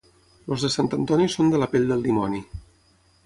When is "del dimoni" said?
1.91-2.43